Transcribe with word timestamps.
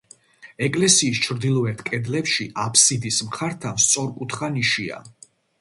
ეკლესიის 0.67 1.19
ჩრდილოეთ 1.25 1.83
კედლებში, 1.91 2.49
აფსიდის 2.65 3.23
მხართან 3.29 3.81
სწორკუთხა 3.85 4.55
ნიშია. 4.57 5.03